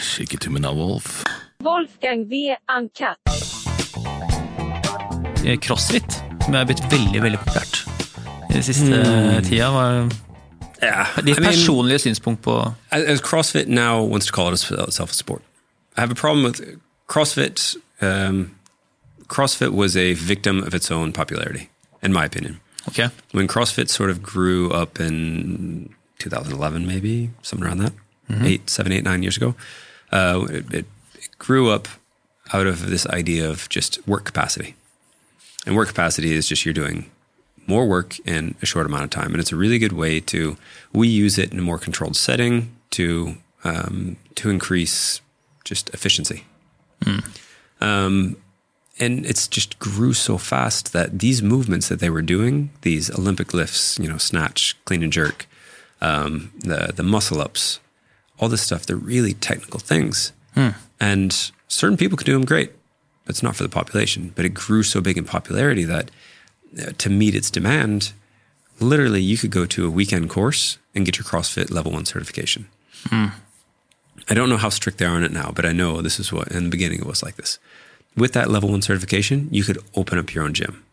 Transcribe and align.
Shake 0.00 0.34
it 0.34 0.40
to 0.42 0.50
me 0.50 0.60
now, 0.60 0.72
Wolf. 0.74 1.24
Wolfgang 1.62 2.28
V. 2.28 2.54
Uncut. 2.68 3.16
Eh, 5.46 5.56
Crossfit, 5.56 6.18
som 6.44 6.54
er 6.54 6.64
blitt 6.68 6.82
veldig 6.92 7.22
veldig 7.24 7.38
populært 7.40 7.78
i 8.50 8.52
den 8.54 8.62
siste 8.62 9.02
Hmm. 9.02 9.42
tida. 9.44 9.70
Var 9.70 10.08
Yeah, 10.82 11.06
ditt 11.16 11.36
I 11.38 11.40
mean, 11.40 11.50
personlige 11.52 11.98
synspunkt 11.98 12.42
på 12.42 12.74
as 12.92 13.02
as 13.04 13.20
CrossFit 13.20 13.66
now 13.68 14.00
wants 14.04 14.26
to 14.26 14.32
call 14.32 14.52
it 14.52 14.70
itself 14.70 15.10
a 15.10 15.14
sport. 15.14 15.42
I 15.96 16.00
have 16.00 16.10
a 16.10 16.14
problem 16.14 16.44
with 16.44 16.60
CrossFit. 17.08 17.76
Um, 18.00 18.50
CrossFit 19.28 19.72
was 19.72 19.96
a 19.96 20.12
victim 20.14 20.62
of 20.62 20.74
its 20.74 20.90
own 20.90 21.12
popularity, 21.12 21.68
in 22.02 22.12
my 22.12 22.24
opinion. 22.24 22.60
Ok, 22.86 23.10
When 23.32 23.48
CrossFit 23.48 23.88
sort 23.90 24.10
of 24.10 24.22
grew 24.22 24.70
up 24.70 25.00
in 25.00 25.88
2011, 26.20 26.86
maybe 26.86 27.30
something 27.42 27.66
around 27.66 27.78
that, 27.80 27.92
eight, 28.30 28.70
seven, 28.70 28.92
eight, 28.92 29.04
nine 29.04 29.22
years 29.22 29.36
ago, 29.36 29.54
uh, 30.12 30.46
it, 30.50 30.74
it, 30.74 30.86
it 31.14 31.38
grew 31.38 31.70
up 31.70 31.88
out 32.52 32.66
of 32.66 32.88
this 32.88 33.06
idea 33.06 33.48
of 33.48 33.68
just 33.68 34.06
work 34.06 34.24
capacity. 34.24 34.74
And 35.66 35.76
work 35.76 35.88
capacity 35.88 36.32
is 36.32 36.48
just 36.48 36.64
you're 36.64 36.74
doing 36.74 37.10
more 37.66 37.86
work 37.86 38.18
in 38.20 38.54
a 38.62 38.66
short 38.66 38.86
amount 38.86 39.04
of 39.04 39.10
time. 39.10 39.32
And 39.32 39.40
it's 39.40 39.52
a 39.52 39.56
really 39.56 39.78
good 39.78 39.92
way 39.92 40.20
to, 40.20 40.56
we 40.92 41.08
use 41.08 41.38
it 41.38 41.52
in 41.52 41.58
a 41.58 41.62
more 41.62 41.78
controlled 41.78 42.16
setting 42.16 42.74
to, 42.90 43.36
um, 43.64 44.16
to 44.36 44.48
increase 44.48 45.20
just 45.64 45.90
efficiency. 45.90 46.44
Um, 47.80 48.36
and 48.98 49.26
it's 49.26 49.46
just 49.46 49.78
grew 49.78 50.14
so 50.14 50.38
fast 50.38 50.92
that 50.92 51.18
these 51.18 51.42
movements 51.42 51.88
that 51.88 52.00
they 52.00 52.10
were 52.10 52.22
doing, 52.22 52.70
these 52.80 53.10
Olympic 53.10 53.52
lifts, 53.52 53.98
you 53.98 54.08
know, 54.08 54.16
snatch, 54.16 54.76
clean 54.86 55.02
and 55.02 55.12
jerk, 55.12 55.46
um, 56.00 56.50
the, 56.60 56.92
the 56.94 57.02
muscle 57.02 57.40
ups, 57.40 57.80
all 58.38 58.48
this 58.48 58.62
stuff, 58.62 58.86
they're 58.86 58.96
really 58.96 59.34
technical 59.34 59.80
things. 59.80 60.32
And 61.00 61.32
certain 61.68 61.96
people 61.96 62.16
can 62.16 62.26
do 62.26 62.32
them 62.32 62.44
great. 62.44 62.72
It's 63.26 63.42
not 63.42 63.56
for 63.56 63.62
the 63.62 63.68
population, 63.68 64.32
but 64.34 64.44
it 64.44 64.50
grew 64.54 64.82
so 64.82 65.00
big 65.00 65.18
in 65.18 65.24
popularity 65.24 65.84
that 65.84 66.10
uh, 66.80 66.92
to 66.98 67.10
meet 67.10 67.34
its 67.34 67.50
demand, 67.50 68.12
literally 68.80 69.20
you 69.22 69.36
could 69.36 69.50
go 69.50 69.66
to 69.66 69.86
a 69.86 69.90
weekend 69.90 70.30
course 70.30 70.78
and 70.94 71.04
get 71.04 71.18
your 71.18 71.24
CrossFit 71.24 71.70
level 71.70 71.92
one 71.92 72.04
certification. 72.06 72.66
I 74.30 74.34
don't 74.34 74.48
know 74.48 74.56
how 74.56 74.68
strict 74.68 74.98
they 74.98 75.04
are 75.06 75.14
on 75.14 75.22
it 75.24 75.32
now, 75.32 75.52
but 75.54 75.64
I 75.64 75.72
know 75.72 76.02
this 76.02 76.18
is 76.20 76.32
what 76.32 76.48
in 76.48 76.64
the 76.64 76.70
beginning 76.70 76.98
it 77.00 77.06
was 77.06 77.22
like 77.22 77.36
this. 77.36 77.58
With 78.16 78.32
that 78.32 78.50
level 78.50 78.70
one 78.70 78.82
certification, 78.82 79.48
you 79.52 79.62
could 79.64 79.78
open 79.94 80.18
up 80.18 80.34
your 80.34 80.44
own 80.44 80.54
gym. 80.54 80.84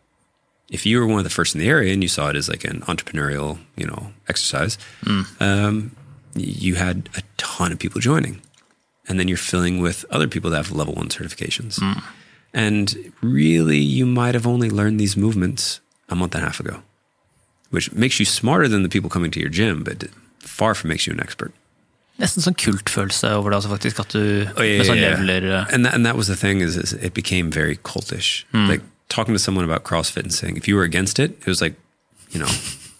If 0.70 0.86
you 0.86 0.98
were 0.98 1.06
one 1.06 1.18
of 1.18 1.24
the 1.24 1.30
first 1.30 1.54
in 1.54 1.60
the 1.60 1.68
area 1.68 1.92
and 1.92 2.02
you 2.02 2.08
saw 2.08 2.28
it 2.28 2.36
as 2.36 2.48
like 2.48 2.64
an 2.64 2.80
entrepreneurial, 2.82 3.58
you 3.76 3.86
know, 3.86 4.12
exercise, 4.28 4.78
um, 5.04 5.26
y- 5.40 5.96
you 6.40 6.74
had 6.76 7.08
a 7.16 7.22
ton 7.36 7.72
of 7.72 7.78
people 7.78 8.00
joining, 8.00 8.40
and 9.08 9.18
then 9.20 9.28
you're 9.28 9.36
filling 9.36 9.80
with 9.80 10.04
other 10.10 10.28
people 10.28 10.50
that 10.50 10.56
have 10.56 10.72
level 10.72 10.94
one 10.94 11.08
certifications. 11.08 11.78
And 12.54 13.12
really, 13.20 13.78
you 13.78 14.06
might 14.06 14.34
have 14.34 14.46
only 14.46 14.70
learned 14.70 14.98
these 14.98 15.16
movements 15.16 15.80
a 16.08 16.14
month 16.14 16.34
and 16.34 16.42
a 16.42 16.46
half 16.46 16.60
ago, 16.60 16.82
which 17.70 17.92
makes 17.92 18.18
you 18.18 18.24
smarter 18.24 18.68
than 18.68 18.82
the 18.82 18.88
people 18.88 19.10
coming 19.10 19.30
to 19.32 19.40
your 19.40 19.50
gym, 19.50 19.84
but 19.84 20.04
far 20.40 20.74
from 20.74 20.88
makes 20.88 21.06
you 21.06 21.12
an 21.12 21.20
expert. 21.20 21.52
Nesten 22.16 22.40
sånn 22.40 22.54
kultfølelse 22.56 23.28
over 23.36 23.50
det, 23.52 23.56
altså 23.58 23.68
faktisk 23.68 23.98
at 24.00 24.08
du 24.14 24.48
Oh, 24.56 24.62
yeah, 24.64 24.80
sånn 24.88 24.96
yeah, 24.96 25.20
yeah. 25.20 25.66
eh, 25.68 25.74
And 25.74 25.84
that, 25.84 25.92
and 25.92 26.06
that 26.06 26.16
was 26.16 26.28
the 26.28 26.36
thing 26.36 26.62
is, 26.64 26.74
is 26.78 26.94
it 26.94 27.12
became 27.12 27.50
very 27.50 27.76
cultish. 27.76 28.46
Like 28.54 28.80
talking 29.10 29.34
to 29.34 29.38
someone 29.38 29.66
about 29.68 29.84
CrossFit 29.84 30.22
and 30.22 30.32
saying 30.32 30.56
if 30.56 30.66
you 30.66 30.76
were 30.76 30.82
against 30.84 31.18
it, 31.18 31.32
it 31.42 31.46
was 31.46 31.60
like, 31.60 31.74
you 32.30 32.40
know, 32.40 32.48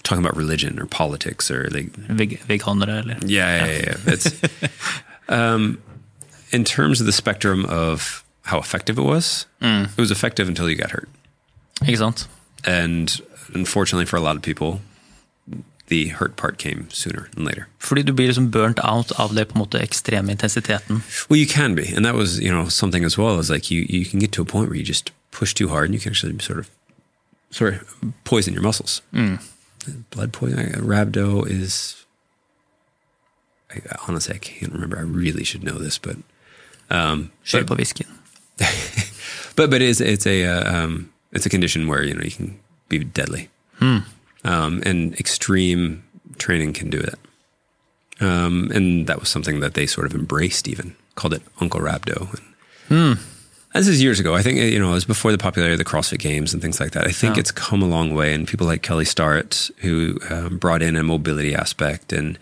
talking 0.07 0.25
about 0.25 0.37
religion 0.37 0.79
or 0.79 0.87
politics 0.87 1.51
or 1.51 1.69
like 1.71 1.91
veg 1.97 2.39
veganere, 2.49 3.03
eller 3.03 3.17
yeah, 3.27 3.57
yeah, 3.57 3.67
yeah. 3.67 3.83
yeah. 3.87 4.13
It's 4.15 4.27
um, 5.29 5.79
in 6.53 6.65
terms 6.65 7.01
of 7.01 7.07
the 7.07 7.13
spectrum 7.13 7.65
of 7.67 8.25
how 8.43 8.59
effective 8.59 8.99
it 8.99 9.03
was. 9.03 9.47
It 9.97 10.01
was 10.01 10.11
effective 10.11 10.49
until 10.49 10.71
you 10.71 10.77
got 10.77 10.91
hurt, 10.93 11.09
sant? 11.97 12.29
and 12.65 13.21
unfortunately 13.55 14.07
for 14.07 14.17
a 14.17 14.21
lot 14.21 14.37
of 14.37 14.43
people, 14.43 14.81
the 15.89 16.09
hurt 16.09 16.37
part 16.37 16.59
came 16.59 16.89
sooner 16.91 17.29
than 17.35 17.45
later. 17.45 17.67
Fordi 17.79 18.03
du 18.03 18.13
blir 18.13 18.29
liksom 18.29 18.51
burnt 18.51 18.79
out 18.85 19.13
av 19.13 19.35
det 19.35 19.45
på 19.49 19.55
en 19.55 19.59
måte 19.59 19.79
ekstreme 19.79 20.31
intensiteten. 20.33 21.03
Well, 21.29 21.39
you 21.39 21.47
can 21.47 21.75
be, 21.75 21.95
and 21.97 22.05
that 22.05 22.15
was 22.15 22.39
you 22.41 22.51
know 22.51 22.69
something 22.69 23.05
as 23.05 23.19
well. 23.19 23.41
Is 23.41 23.51
like 23.51 23.71
you 23.71 23.87
you 23.89 24.05
can 24.05 24.21
get 24.21 24.33
to 24.33 24.43
a 24.43 24.45
point 24.45 24.69
where 24.69 24.79
you 24.79 24.85
just 24.85 25.13
push 25.31 25.55
too 25.55 25.69
hard, 25.69 25.85
and 25.87 25.95
you 25.95 26.01
can 26.01 26.11
actually 26.13 26.39
sort 26.41 26.59
of 26.59 26.71
sorry 27.51 27.79
poison 28.25 28.55
your 28.55 28.63
muscles. 28.63 29.03
Blood 30.11 30.33
poison. 30.33 30.73
Rhabdo 30.73 31.49
is. 31.49 32.05
I, 33.71 33.81
honestly, 34.09 34.35
I 34.35 34.39
can't 34.39 34.73
remember. 34.73 34.99
I 34.99 35.03
really 35.03 35.45
should 35.45 35.65
know 35.65 35.79
this, 35.79 35.99
but 35.99 36.17
um, 36.91 37.33
Kjør 37.45 37.67
but, 37.67 37.77
på 37.77 37.83
whiskyen. 37.83 38.09
but 39.57 39.71
but 39.71 39.83
it's 39.83 40.01
it's 40.01 40.27
a 40.27 40.45
uh, 40.45 40.85
um, 40.85 41.13
it's 41.33 41.47
a 41.47 41.51
condition 41.51 41.87
where 41.89 42.03
you 42.03 42.15
know 42.15 42.23
you 42.23 42.31
can 42.31 42.59
be 42.89 43.05
deadly, 43.05 43.49
um, 44.45 44.83
and 44.85 45.19
extreme 45.19 46.05
training 46.39 46.73
can 46.73 46.91
do 46.91 46.99
it. 46.99 47.19
Um, 48.19 48.71
and 48.75 49.07
that 49.07 49.21
was 49.21 49.29
something 49.29 49.61
that 49.61 49.75
they 49.75 49.87
sort 49.87 50.07
of 50.07 50.15
embraced, 50.15 50.69
even 50.69 50.97
called 51.17 51.35
it 51.35 51.43
Uncle 51.61 51.81
Rhabdo. 51.81 52.33
And 52.89 53.19
This 53.77 53.89
is 53.89 54.03
years 54.03 54.19
ago. 54.21 54.35
I 54.35 54.43
think 54.43 54.59
you 54.59 54.79
know 54.79 54.91
it 54.91 54.95
was 54.95 55.05
before 55.05 55.33
the 55.33 55.39
popularity 55.39 55.75
of 55.75 55.79
the 55.79 55.85
CrossFit 55.85 56.19
Games 56.19 56.53
and 56.53 56.63
things 56.63 56.81
like 56.81 56.93
that. 56.93 57.07
I 57.07 57.13
think 57.13 57.37
it's 57.41 57.51
come 57.51 57.83
a 57.83 57.87
long 57.87 58.15
way, 58.15 58.33
and 58.33 58.49
people 58.49 58.67
like 58.67 58.83
Kelly 58.83 59.05
Starrett 59.05 59.71
who 59.79 60.19
um, 60.31 60.59
brought 60.59 60.83
in 60.83 60.97
a 60.97 61.03
mobility 61.03 61.55
aspect, 61.55 62.13
and 62.13 62.39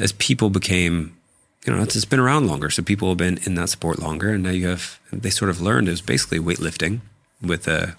as 0.00 0.12
people 0.12 0.50
became, 0.50 1.16
you 1.64 1.72
know, 1.74 1.82
it's, 1.82 1.96
it's 1.96 2.04
been 2.04 2.20
around 2.20 2.46
longer, 2.46 2.68
so 2.70 2.82
people 2.82 3.08
have 3.08 3.16
been 3.18 3.38
in 3.44 3.54
that 3.54 3.70
sport 3.70 3.98
longer, 3.98 4.30
and 4.34 4.42
now 4.42 4.50
you 4.50 4.68
have 4.68 5.00
they 5.12 5.30
sort 5.30 5.50
of 5.50 5.60
learned 5.60 5.88
it 5.88 5.92
was 5.92 6.02
basically 6.02 6.38
weightlifting 6.38 7.00
with 7.42 7.66
a 7.66 7.96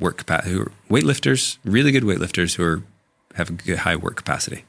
work 0.00 0.16
capacity. 0.18 0.58
Weightlifters, 0.90 1.58
really 1.64 1.92
good 1.92 2.02
weightlifters 2.04 2.56
who 2.56 2.64
are 2.64 2.82
have 3.34 3.50
a 3.50 3.52
good 3.52 3.78
high 3.78 3.96
work 3.96 4.16
capacity. 4.16 4.64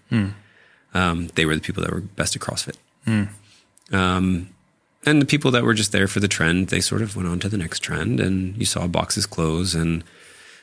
Um, 0.94 1.28
they 1.36 1.46
were 1.46 1.56
the 1.56 1.62
people 1.62 1.84
that 1.84 1.92
were 1.92 2.02
best 2.02 2.36
at 2.36 2.42
CrossFit. 2.42 2.78
Um, 3.92 4.50
and 5.06 5.22
the 5.22 5.26
people 5.26 5.52
that 5.52 5.64
were 5.64 5.74
just 5.74 5.92
there 5.92 6.08
for 6.08 6.20
the 6.20 6.28
trend, 6.28 6.68
they 6.70 6.82
sort 6.82 7.02
of 7.02 7.16
went 7.16 7.28
on 7.28 7.40
to 7.40 7.50
the 7.50 7.58
next 7.58 7.80
trend, 7.80 8.20
and 8.20 8.58
you 8.58 8.66
saw 8.66 8.88
boxes 8.88 9.26
close, 9.26 9.76
and 9.76 10.04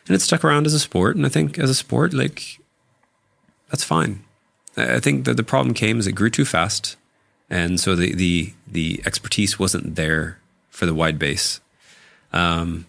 and 0.06 0.16
it 0.16 0.20
stuck 0.20 0.44
around 0.44 0.66
as 0.66 0.75
a 0.75 0.80
sport. 0.80 1.16
And 1.16 1.25
I 1.25 1.28
think 1.28 1.58
as 1.58 1.70
a 1.70 1.75
sport, 1.75 2.12
like 2.12 2.58
that's 3.70 3.84
fine. 3.84 4.25
I 4.76 5.00
think 5.00 5.26
that 5.26 5.36
the 5.36 5.42
problem 5.42 5.75
came 5.75 5.98
is 5.98 6.06
it 6.06 6.12
grew 6.12 6.30
too 6.30 6.44
fast, 6.44 6.97
and 7.48 7.78
so 7.78 7.94
the 7.94 8.14
the 8.14 8.53
the 8.66 9.03
expertise 9.06 9.58
wasn't 9.58 9.97
there 9.97 10.38
for 10.70 10.86
the 10.86 10.94
wide 10.94 11.19
base. 11.19 11.60
Um, 12.32 12.86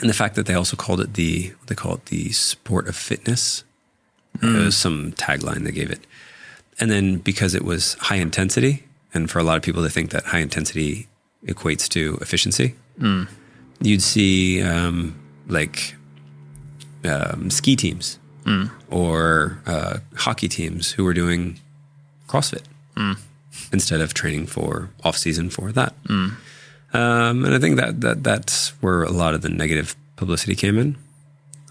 and 0.00 0.08
the 0.08 0.14
fact 0.14 0.34
that 0.34 0.46
they 0.46 0.54
also 0.54 0.76
called 0.76 1.00
it 1.00 1.14
the 1.14 1.52
what 1.58 1.68
they 1.68 1.74
call 1.74 1.94
it 1.94 2.06
the 2.06 2.32
sport 2.32 2.88
of 2.88 2.96
fitness. 2.96 3.64
It 4.42 4.64
was 4.64 4.76
some 4.76 5.12
tagline 5.12 5.62
they 5.62 5.70
gave 5.70 5.92
it, 5.92 6.00
and 6.80 6.90
then 6.90 7.18
because 7.18 7.54
it 7.54 7.64
was 7.64 7.94
high 7.94 8.16
intensity, 8.16 8.82
and 9.14 9.30
for 9.30 9.38
a 9.38 9.42
lot 9.42 9.56
of 9.56 9.62
people, 9.62 9.82
they 9.82 9.88
think 9.88 10.10
that 10.10 10.24
high 10.24 10.40
intensity 10.40 11.08
equates 11.46 11.88
to 11.90 12.18
efficiency. 12.20 12.74
You'd 13.80 14.02
see 14.02 14.62
um, 14.62 15.14
like 15.48 15.94
um, 17.04 17.50
ski 17.50 17.76
teams 17.76 18.18
or 18.90 19.58
uh, 19.66 19.98
hockey 20.16 20.48
teams 20.48 20.92
who 20.92 21.04
were 21.04 21.14
doing 21.14 21.58
CrossFit 22.28 22.62
instead 23.72 24.00
of 24.00 24.12
training 24.14 24.46
for 24.46 24.90
off 25.02 25.16
season 25.16 25.48
for 25.50 25.72
that. 25.72 25.94
Um, 26.92 27.44
and 27.44 27.54
I 27.54 27.58
think 27.58 27.76
that, 27.76 28.00
that 28.02 28.22
that's 28.22 28.70
where 28.80 29.02
a 29.02 29.10
lot 29.10 29.34
of 29.34 29.42
the 29.42 29.48
negative 29.48 29.96
publicity 30.16 30.54
came 30.54 30.78
in. 30.78 30.96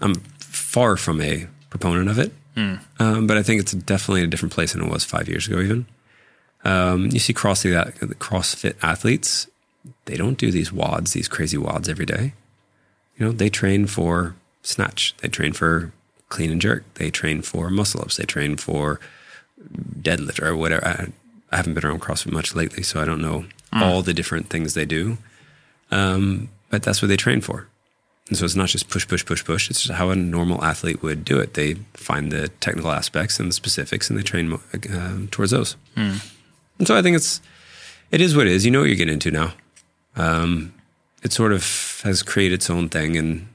I'm 0.00 0.14
far 0.38 0.96
from 0.96 1.20
a 1.20 1.46
proponent 1.70 2.08
of 2.10 2.18
it, 2.18 2.32
um, 2.98 3.26
but 3.26 3.36
I 3.36 3.42
think 3.42 3.60
it's 3.60 3.72
definitely 3.72 4.22
a 4.22 4.26
different 4.26 4.52
place 4.52 4.72
than 4.74 4.82
it 4.84 4.90
was 4.90 5.04
five 5.04 5.28
years 5.28 5.46
ago. 5.48 5.60
Even 5.60 5.86
um, 6.64 7.10
you 7.10 7.18
see 7.18 7.34
CrossFit 7.34 7.94
the 7.98 8.14
CrossFit 8.14 8.74
athletes, 8.82 9.46
they 10.06 10.16
don't 10.16 10.38
do 10.38 10.50
these 10.50 10.70
WODs, 10.70 11.12
these 11.12 11.28
crazy 11.28 11.56
WODs 11.56 11.88
every 11.88 12.06
day. 12.06 12.32
You 13.16 13.26
know, 13.26 13.32
they 13.32 13.48
train 13.48 13.86
for 13.86 14.34
snatch, 14.62 15.14
they 15.18 15.28
train 15.28 15.52
for 15.52 15.92
clean 16.28 16.50
and 16.50 16.60
jerk, 16.60 16.84
they 16.94 17.10
train 17.10 17.42
for 17.42 17.70
muscle 17.70 18.00
ups, 18.00 18.16
they 18.16 18.24
train 18.24 18.56
for 18.56 18.98
deadlift 20.00 20.42
or 20.42 20.56
whatever. 20.56 20.86
I, 20.86 21.06
I 21.52 21.56
haven't 21.56 21.74
been 21.74 21.86
around 21.86 22.00
CrossFit 22.00 22.32
much 22.32 22.54
lately, 22.54 22.82
so 22.82 23.00
I 23.00 23.04
don't 23.04 23.20
know 23.22 23.44
all 23.82 24.02
the 24.02 24.14
different 24.14 24.50
things 24.50 24.74
they 24.74 24.84
do. 24.84 25.18
Um, 25.90 26.48
but 26.70 26.82
that's 26.82 27.02
what 27.02 27.08
they 27.08 27.16
train 27.16 27.40
for. 27.40 27.68
And 28.28 28.38
so 28.38 28.44
it's 28.44 28.56
not 28.56 28.68
just 28.68 28.88
push, 28.88 29.06
push, 29.06 29.24
push, 29.24 29.44
push. 29.44 29.68
It's 29.70 29.82
just 29.82 29.94
how 29.94 30.10
a 30.10 30.16
normal 30.16 30.64
athlete 30.64 31.02
would 31.02 31.24
do 31.24 31.38
it. 31.38 31.54
They 31.54 31.74
find 31.92 32.32
the 32.32 32.48
technical 32.48 32.90
aspects 32.90 33.38
and 33.38 33.48
the 33.50 33.52
specifics, 33.52 34.08
and 34.08 34.18
they 34.18 34.22
train 34.22 34.58
um, 34.92 35.28
towards 35.30 35.50
those. 35.52 35.76
And 36.78 36.86
so 36.86 36.96
I 36.96 37.02
think 37.02 37.16
it's 37.16 37.40
it 38.10 38.20
is 38.20 38.36
what 38.36 38.46
it 38.46 38.52
is. 38.52 38.64
You 38.64 38.70
know 38.70 38.80
what 38.80 38.88
you're 38.88 38.96
getting 38.96 39.14
into 39.14 39.30
now. 39.30 39.52
Um, 40.16 40.72
it 41.22 41.32
sort 41.32 41.52
of 41.52 42.00
has 42.04 42.22
created 42.22 42.54
its 42.54 42.70
own 42.70 42.88
thing, 42.88 43.16
and 43.16 43.48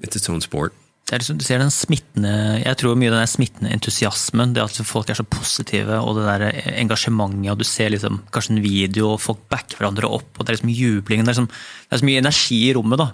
it's 0.00 0.16
its 0.16 0.28
own 0.28 0.40
sport. 0.40 0.72
det 1.08 1.16
er 1.16 1.22
liksom, 1.22 1.38
du 1.40 1.44
ser 1.46 1.62
den 1.62 1.72
smittende, 1.72 2.32
Jeg 2.60 2.76
tror 2.76 2.96
mye 3.00 3.08
den 3.08 3.22
der 3.22 3.30
smittende 3.30 3.70
entusiasmen, 3.72 4.50
det 4.52 4.60
at 4.60 4.80
folk 4.84 5.08
er 5.08 5.16
så 5.16 5.24
positive, 5.24 5.96
og 6.04 6.18
det 6.18 6.26
der 6.28 6.74
engasjementet, 6.82 7.48
og 7.48 7.62
du 7.62 7.64
ser 7.64 7.94
liksom 7.94 8.20
kanskje 8.28 8.52
en 8.52 8.62
video, 8.62 9.14
og 9.14 9.22
folk 9.24 9.40
backer 9.48 9.80
hverandre 9.80 10.04
opp, 10.04 10.28
og 10.36 10.44
det 10.44 10.52
er 10.52 10.58
liksom 10.58 10.74
jubling. 10.74 11.24
Det 11.24 11.32
er, 11.32 11.32
liksom, 11.32 11.48
det 11.48 11.96
er 11.96 12.02
så 12.02 12.08
mye 12.10 12.20
energi 12.20 12.58
i 12.68 12.74
rommet, 12.76 13.00
da. 13.00 13.08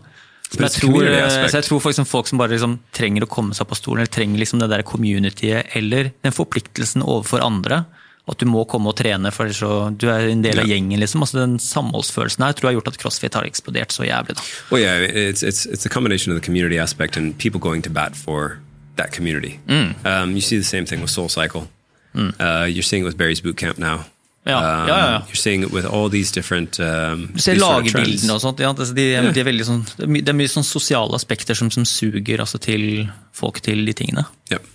Så 0.50 0.58
jeg, 0.58 0.72
tror, 0.74 1.06
så 1.06 1.54
jeg 1.54 1.66
tror 1.68 1.78
folk, 1.78 1.92
liksom 1.92 2.10
folk 2.10 2.28
som 2.30 2.42
bare 2.42 2.54
liksom 2.56 2.74
trenger 2.94 3.24
å 3.24 3.30
komme 3.30 3.54
seg 3.54 3.70
på 3.70 3.78
stolen, 3.78 4.02
eller 4.02 4.16
trenger 4.18 4.42
liksom 4.42 4.64
det 4.64 4.70
der 4.74 4.82
communityet, 4.86 5.70
eller 5.78 6.10
den 6.26 6.34
forpliktelsen 6.34 7.06
overfor 7.06 7.46
andre, 7.46 7.84
at 8.28 8.38
du 8.40 8.46
må 8.48 8.62
komme 8.64 8.88
og 8.88 8.96
trene, 8.96 9.28
for 9.36 9.50
så 9.52 9.70
du 10.00 10.06
er 10.08 10.30
en 10.30 10.40
del 10.42 10.58
av 10.62 10.66
gjengen. 10.70 10.98
liksom, 11.00 11.20
altså 11.26 11.42
Den 11.42 11.58
samholdsfølelsen 11.60 12.44
her 12.46 12.52
tror 12.56 12.70
jeg 12.70 12.74
har 12.74 12.80
gjort 12.80 12.88
at 12.94 13.00
crossfit 13.02 13.34
har 13.36 13.44
eksplodert 13.44 13.92
så 13.92 14.06
jævlig. 14.06 14.36
da. 14.38 14.42
Well, 14.70 14.80
yeah, 14.82 15.02
it's 15.04 15.42
it's 15.42 15.66
it's 15.66 15.84
a 15.84 15.90
combination 15.90 16.32
of 16.32 16.40
the 16.40 16.44
community 16.44 16.78
aspect 16.78 17.16
and 17.18 17.36
people 17.38 17.60
going 17.60 17.82
to 17.84 17.90
bat 17.90 18.16
for 18.16 18.58
that 18.96 19.12
community. 19.12 19.58
Mm. 19.68 19.94
Um, 20.06 20.30
you 20.32 20.40
see 20.40 20.56
the 20.56 20.64
same 20.64 20.86
thing 20.86 21.00
with 21.02 21.10
Soul 21.10 21.28
Cycle. 21.28 21.68
Uh, 22.16 22.64
you're 22.70 22.82
seeing 22.82 23.02
it 23.02 23.06
with 23.06 23.16
Barry's 23.18 23.40
Bootcamp 23.42 23.76
now. 23.78 24.04
Ja, 24.46 24.58
Um, 24.58 24.88
ja, 24.88 24.96
ja, 24.98 25.10
ja. 25.10 25.18
You're 25.26 25.36
seeing 25.40 25.62
it 25.62 25.72
with 25.72 25.86
all 25.86 26.10
these 26.10 26.30
different. 26.30 26.78
Um, 26.78 27.30
Du 27.34 27.40
ser 27.40 27.58
sort 27.58 27.86
of 27.86 27.92
lagerbildene 27.92 28.32
og 28.34 28.40
sånt. 28.40 28.60
Ja, 28.60 28.68
altså 28.74 28.94
de, 28.94 29.06
de 29.32 29.40
er 29.40 29.64
sånn, 29.64 29.84
det, 29.96 30.04
er 30.04 30.10
mye, 30.12 30.22
det 30.22 30.28
er 30.28 30.36
mye 30.36 30.48
sånn 30.52 30.64
sosiale 30.68 31.14
aspekter 31.16 31.54
som, 31.56 31.70
som 31.70 31.84
suger 31.88 32.40
altså, 32.44 32.58
til 32.60 33.08
folk 33.32 33.60
til 33.64 33.84
de 33.88 33.92
tingene. 33.96 34.24
Yep. 34.52 34.66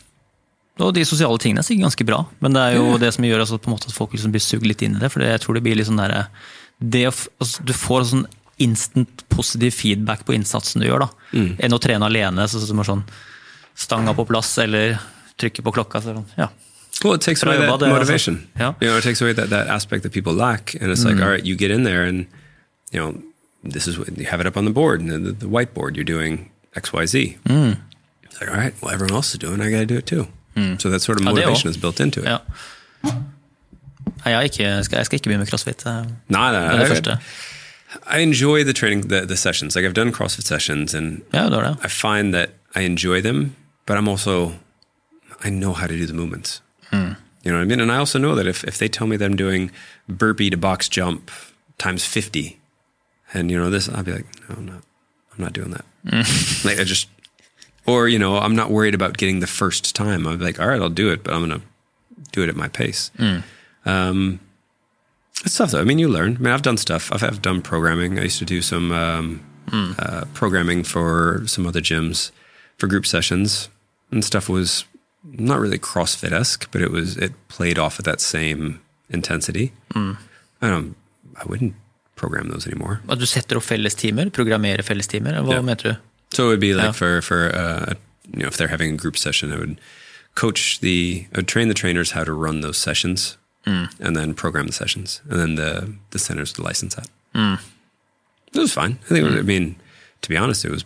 Og 0.79 0.93
de 0.95 1.03
sosiale 1.07 1.39
tingene 1.41 1.59
er 1.59 1.67
sikkert 1.67 1.89
ganske 1.89 2.05
bra, 2.07 2.21
men 2.39 2.55
det 2.55 2.61
er 2.63 2.77
jo 2.77 2.97
det 3.01 3.11
som 3.15 3.25
gjør 3.27 3.43
altså, 3.43 3.59
at 3.59 3.91
folk 3.91 4.13
liksom 4.15 4.31
blir 4.31 4.43
sugd 4.43 4.67
litt 4.67 4.83
inn 4.85 4.95
i 4.95 5.01
det. 5.01 5.09
For 5.11 5.23
jeg 5.25 5.41
tror 5.43 5.57
det 5.57 5.63
blir 5.65 5.75
litt 5.75 5.89
sånn 5.89 5.99
derre 5.99 6.29
altså, 6.79 7.65
Du 7.67 7.73
får 7.75 8.05
sånn 8.13 8.27
instant 8.59 9.25
positiv 9.31 9.75
feedback 9.75 10.25
på 10.27 10.35
innsatsen 10.35 10.83
du 10.83 10.87
gjør, 10.87 11.05
da. 11.05 11.09
Enn 11.63 11.75
å 11.75 11.79
trene 11.83 12.07
alene, 12.07 12.47
så, 12.47 12.59
som 12.63 12.79
er 12.79 12.87
sånn 12.87 13.03
stanga 13.79 14.13
på 14.15 14.25
plass 14.27 14.57
eller 14.59 14.97
trykke 15.39 15.63
på 15.63 15.75
klokka. 15.77 16.01
Så, 16.03 16.15
sånn, 16.15 16.27
ja. 16.39 16.49
Well, 17.03 17.13
it 17.13 17.21
takes 17.21 17.43
away 17.43 17.57
that 17.57 17.69
altså. 17.69 17.87
motivation. 17.87 18.49
Yeah. 18.57 18.73
You 18.81 18.89
know, 18.89 18.97
it 18.97 19.03
takes 19.03 19.21
away 19.21 19.31
that, 19.33 19.49
that 19.49 19.67
aspect 19.67 20.03
that 20.03 20.11
people 20.11 20.33
lack, 20.33 20.75
and 20.81 20.91
it's 20.91 21.05
like, 21.05 21.21
all 21.21 21.29
right, 21.29 21.45
you 21.45 21.55
get 21.55 21.71
in 21.71 21.83
there, 21.83 22.03
and 22.03 22.27
you 22.91 22.99
know, 22.99 23.21
this 23.63 23.87
is 23.87 23.97
what 23.97 24.17
you 24.17 24.25
have 24.25 24.41
it 24.41 24.47
up 24.47 24.57
on 24.57 24.65
the 24.65 24.71
board, 24.71 24.99
and 24.99 25.11
the, 25.11 25.31
the 25.31 25.45
whiteboard, 25.45 25.95
you're 25.95 26.03
doing 26.03 26.51
X, 26.75 26.91
Y, 26.91 27.05
Z. 27.05 27.37
It's 28.23 28.41
like, 28.41 28.49
all 28.49 28.57
right, 28.57 28.73
well, 28.81 28.91
everyone 28.91 29.15
else 29.15 29.31
is 29.31 29.39
doing, 29.39 29.61
it, 29.61 29.65
I 29.65 29.71
got 29.71 29.79
to 29.79 29.85
do 29.85 29.97
it 29.97 30.05
too. 30.05 30.27
So 30.79 30.89
that 30.89 31.01
sort 31.01 31.17
of 31.19 31.23
motivation 31.25 31.67
også. 31.67 31.69
is 31.69 31.77
built 31.77 31.99
into 31.99 32.19
it. 32.19 32.25
ja. 32.27 32.37
Nei, 34.25 34.31
jeg, 34.33 34.35
er 34.37 34.41
ikke, 34.41 34.63
jeg, 34.63 34.85
skal, 34.85 34.97
jeg 34.97 35.05
skal 35.05 35.15
ikke 35.15 35.23
begynne 35.23 35.39
med 35.39 35.47
crossfit. 35.47 35.85
eh, 35.85 35.91
No, 36.29 36.51
no, 36.51 36.77
Det 36.77 36.97
er 36.97 37.01
det 37.01 37.19
I, 38.13 38.21
enjoy 38.21 38.63
the 38.63 38.73
training, 38.73 39.09
the, 39.09 39.25
the 39.25 39.35
sessions. 39.37 39.75
Like 39.75 39.85
I've 39.87 39.93
done 39.95 40.11
CrossFit 40.11 40.45
sessions, 40.45 40.93
and 40.93 41.21
Ja, 41.33 41.43
det 41.43 41.51
var 41.51 41.63
det. 41.63 41.77
I 41.85 41.87
find 41.89 42.33
that 42.33 42.49
I 42.75 42.81
enjoy 42.85 43.21
them, 43.21 43.55
but 43.87 43.97
I'm 43.97 44.07
also, 44.09 44.51
I 45.43 45.49
know 45.49 45.73
how 45.73 45.87
to 45.87 45.97
do 45.97 46.05
the 46.05 46.13
movements. 46.13 46.61
You 47.45 47.51
know 47.53 47.59
what 47.59 47.65
I 47.65 47.67
mean? 47.69 47.79
And 47.81 47.91
I 47.91 47.95
also 47.95 48.19
know 48.19 48.35
that 48.35 48.47
if, 48.47 48.63
if 48.65 48.77
they 48.77 48.89
tell 48.89 49.07
me 49.07 49.15
that 49.17 49.25
I'm 49.25 49.37
doing 49.37 49.71
burpee 50.09 50.49
to 50.49 50.57
box 50.57 50.89
jump 50.89 51.31
times 51.77 52.03
50, 52.05 52.59
and 53.33 53.49
you 53.49 53.57
know 53.57 53.69
this, 53.71 53.87
I'll 53.87 54.03
be 54.03 54.11
like, 54.11 54.25
no, 54.49 54.55
I'm 54.57 54.65
not, 54.65 54.81
I'm 55.31 55.43
not 55.45 55.53
doing 55.53 55.71
that. 55.71 55.85
like 56.65 56.79
I 56.79 56.83
just, 56.83 57.07
or, 57.89 58.07
you 58.07 58.19
know, 58.19 58.37
I'm 58.37 58.55
not 58.55 58.69
worried 58.69 58.93
about 58.95 59.17
getting 59.17 59.39
the 59.41 59.47
first 59.47 59.95
time. 59.95 60.27
I'm 60.27 60.39
like, 60.39 60.59
all 60.59 60.67
right, 60.67 60.81
I'll 60.81 60.89
do 61.03 61.11
it, 61.11 61.23
but 61.23 61.33
I'm 61.33 61.47
going 61.47 61.59
to 61.59 61.65
do 62.31 62.43
it 62.43 62.49
at 62.49 62.55
my 62.55 62.67
pace. 62.67 63.11
Um, 63.85 64.39
it's 65.45 65.55
tough 65.57 65.71
though. 65.71 65.81
I 65.81 65.85
mean, 65.85 65.99
you 65.99 66.07
learn. 66.09 66.35
I 66.35 66.39
mean, 66.39 66.53
I've 66.53 66.61
done 66.61 66.77
stuff. 66.77 67.11
I've, 67.13 67.23
I've 67.23 67.41
done 67.41 67.61
programming. 67.61 68.19
I 68.19 68.23
used 68.23 68.39
to 68.39 68.45
do 68.45 68.61
some 68.61 68.91
um, 68.91 69.41
uh, 69.71 70.25
programming 70.33 70.83
for 70.83 71.43
some 71.45 71.65
other 71.65 71.81
gyms 71.81 72.31
for 72.77 72.87
group 72.87 73.05
sessions, 73.05 73.69
and 74.11 74.23
stuff 74.23 74.49
was 74.49 74.85
not 75.23 75.59
really 75.59 75.79
CrossFit 75.79 76.31
esque, 76.31 76.69
but 76.71 76.81
it 76.81 76.91
was 76.91 77.17
it 77.17 77.31
played 77.47 77.77
off 77.79 77.99
of 77.99 78.05
that 78.05 78.19
same 78.21 78.79
intensity. 79.09 79.71
I 79.95 80.67
don't. 80.69 80.95
I 81.37 81.43
wouldn't 81.45 81.73
program 82.15 82.49
those 82.49 82.67
anymore. 82.67 82.99
Du 83.07 83.25
setter 83.25 83.55
opp 83.57 83.63
fellestimer? 83.63 84.29
Programmerer 84.29 84.83
fellestimer? 84.83 85.33
Hva 85.41 85.53
Ja. 85.53 85.61
mente 85.61 85.83
du? 85.83 85.97
So 86.31 86.45
it 86.45 86.49
would 86.49 86.59
be 86.59 86.73
like 86.73 86.85
Yeah. 86.85 86.91
for 86.91 87.21
for 87.21 87.55
uh, 87.55 87.93
you 88.33 88.41
know 88.43 88.47
if 88.47 88.57
they're 88.57 88.67
having 88.67 88.93
a 88.93 88.97
group 88.97 89.17
session, 89.17 89.51
I 89.51 89.57
would 89.57 89.79
coach 90.35 90.79
the 90.79 91.25
I 91.33 91.37
would 91.39 91.47
train 91.47 91.67
the 91.67 91.73
trainers 91.73 92.11
how 92.11 92.23
to 92.23 92.33
run 92.33 92.61
those 92.61 92.77
sessions, 92.77 93.37
mm. 93.65 93.89
and 93.99 94.15
then 94.15 94.33
program 94.33 94.67
the 94.67 94.73
sessions, 94.73 95.21
and 95.29 95.39
then 95.39 95.55
the 95.55 95.93
the 96.11 96.19
centers 96.19 96.55
would 96.57 96.63
license 96.65 96.95
that. 96.95 97.09
Mm. 97.33 97.59
It 98.53 98.59
was 98.59 98.73
fine. 98.73 98.99
I 99.05 99.07
think. 99.09 99.25
Was, 99.25 99.35
I 99.35 99.41
mean, 99.41 99.75
to 100.21 100.29
be 100.29 100.37
honest, 100.37 100.65
it 100.65 100.71
was 100.71 100.85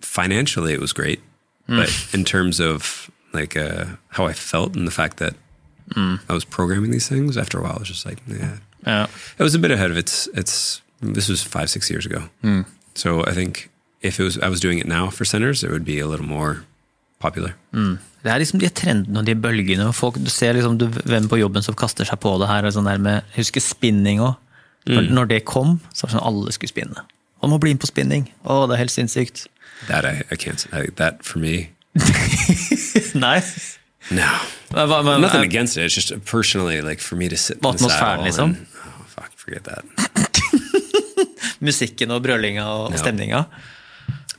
financially 0.00 0.72
it 0.72 0.80
was 0.80 0.92
great, 0.92 1.20
but 1.66 1.90
in 2.12 2.24
terms 2.24 2.60
of 2.60 3.10
like 3.32 3.56
uh, 3.56 3.84
how 4.08 4.26
I 4.26 4.32
felt 4.32 4.76
and 4.76 4.86
the 4.86 4.90
fact 4.92 5.16
that 5.18 5.34
I 5.96 6.32
was 6.32 6.44
programming 6.44 6.90
these 6.90 7.08
things, 7.08 7.36
after 7.36 7.58
a 7.58 7.62
while, 7.62 7.74
I 7.76 7.78
was 7.78 7.88
just 7.88 8.04
like, 8.06 8.18
yeah, 8.26 8.58
Ja. 8.86 9.06
it 9.38 9.42
was 9.42 9.54
a 9.54 9.58
bit 9.58 9.70
ahead 9.70 9.90
of 9.90 9.96
its 9.96 10.26
its. 10.34 10.82
This 11.00 11.28
was 11.28 11.42
five 11.42 11.68
six 11.70 11.90
years 11.90 12.06
ago, 12.06 12.28
so 12.94 13.22
I 13.24 13.32
think 13.34 13.68
if 14.06 14.20
it 14.20 14.24
was 14.24 14.36
I 14.38 14.48
was 14.48 14.60
doing 14.60 14.78
it 14.78 14.86
now 14.86 15.10
for 15.10 15.24
centers, 15.24 15.62
it 15.64 15.70
would 15.70 15.84
be 15.84 15.98
a 16.00 16.06
little 16.06 16.26
more 16.26 16.62
popular. 17.20 17.54
Det 17.72 18.32
er 18.32 18.40
liksom 18.42 18.58
de 18.60 18.68
trendene 18.68 19.20
og 19.20 19.26
de 19.28 19.34
bølgene. 19.38 19.86
og 19.86 19.94
Folk, 19.94 20.16
du 20.18 20.30
ser 20.30 20.56
liksom 20.56 20.78
du, 20.80 20.86
hvem 20.88 21.28
på 21.30 21.38
jobben 21.38 21.62
som 21.62 21.74
kaster 21.78 22.04
seg 22.08 22.18
på 22.20 22.32
det 22.40 22.48
her. 22.50 22.66
og 22.66 22.74
Sånn 22.74 22.88
der 22.88 22.98
med, 22.98 23.22
husker 23.36 23.62
spinning 23.62 24.20
òg. 24.24 24.34
Når, 24.86 25.08
når 25.10 25.28
det 25.30 25.44
kom, 25.44 25.80
så 25.92 26.04
var 26.06 26.10
det 26.12 26.16
sånn 26.18 26.26
alle 26.28 26.52
skulle 26.54 26.70
spinne. 26.70 27.02
Man 27.42 27.50
må 27.50 27.58
bli 27.62 27.72
inn 27.74 27.80
på 27.82 27.88
spinning. 27.90 28.28
Å, 28.46 28.66
det 28.70 28.76
er 28.76 28.82
helt 28.84 28.94
sinnssykt. 28.94 29.46
That 29.88 30.06
I, 30.06 30.22
I 30.30 30.36
can't. 30.38 30.62
I, 30.72 30.86
that 31.00 31.24
for 31.26 31.38
me, 31.42 31.70
Nei. 33.14 33.40
no. 34.10 34.28
Men, 34.72 34.88
hva- 34.88 35.02
men, 35.04 35.20
Nothing 35.24 35.42
eh, 35.42 35.48
against 35.48 35.76
it. 35.76 35.84
It's 35.84 35.94
just 35.94 36.12
personally 36.24 36.80
like 36.82 37.00
for 37.00 37.16
me 37.16 37.28
to 37.28 37.36
sit. 37.36 37.58
in 37.64 37.76
the 37.76 37.88
saddle 37.90 38.24
liksom? 38.24 38.50
and- 38.54 38.66
oh 38.84 39.04
fuck, 39.08 39.32
forget 39.36 39.64
that. 39.64 39.84
musikken 41.66 42.10
og 42.12 42.22
brølinga 42.22 42.64
og 42.66 42.90
no. 42.92 43.00
stemninga. 43.00 43.44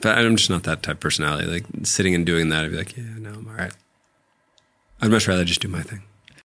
But 0.01 0.17
I'm 0.17 0.35
just 0.35 0.49
not 0.49 0.63
that 0.63 0.83
type 0.83 0.95
of 0.95 0.99
personality. 0.99 1.47
Like 1.47 1.65
sitting 1.83 2.13
and 2.13 2.25
doing 2.25 2.49
that, 2.49 2.65
I'd 2.65 2.71
be 2.71 2.77
like, 2.77 2.95
yeah, 2.95 3.03
no, 3.17 3.29
I'm 3.29 3.47
all 3.47 3.55
right. 3.55 3.73
I'd 5.01 5.11
much 5.11 5.27
rather 5.27 5.45
just 5.45 5.61
do 5.61 5.67
my 5.67 5.81
thing. 5.81 6.03